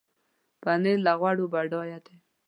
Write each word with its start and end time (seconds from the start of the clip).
پنېر 0.61 0.97
له 1.05 1.13
غوړو 1.19 1.45
بډایه 1.53 1.99
دی. 2.05 2.17